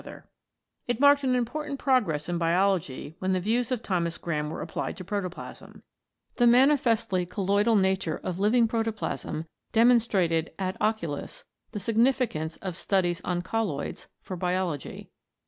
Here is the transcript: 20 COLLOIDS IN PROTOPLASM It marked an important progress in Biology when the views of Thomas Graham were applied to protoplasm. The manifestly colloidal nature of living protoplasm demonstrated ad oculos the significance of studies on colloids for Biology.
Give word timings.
20 0.01 0.03
COLLOIDS 0.03 0.23
IN 0.23 0.35
PROTOPLASM 0.35 0.85
It 0.87 0.99
marked 0.99 1.23
an 1.23 1.35
important 1.35 1.79
progress 1.79 2.27
in 2.27 2.37
Biology 2.39 3.15
when 3.19 3.33
the 3.33 3.39
views 3.39 3.71
of 3.71 3.83
Thomas 3.83 4.17
Graham 4.17 4.49
were 4.49 4.63
applied 4.63 4.97
to 4.97 5.03
protoplasm. 5.03 5.83
The 6.37 6.47
manifestly 6.47 7.27
colloidal 7.27 7.75
nature 7.75 8.19
of 8.23 8.39
living 8.39 8.67
protoplasm 8.67 9.45
demonstrated 9.71 10.53
ad 10.57 10.75
oculos 10.81 11.43
the 11.71 11.79
significance 11.79 12.57
of 12.63 12.75
studies 12.75 13.21
on 13.23 13.43
colloids 13.43 14.07
for 14.23 14.35
Biology. 14.35 15.11